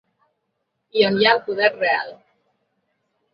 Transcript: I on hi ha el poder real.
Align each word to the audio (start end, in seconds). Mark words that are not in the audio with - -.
I 1.01 1.05
on 1.09 1.19
hi 1.19 1.27
ha 1.27 1.35
el 1.35 1.43
poder 1.51 1.69
real. 1.75 2.11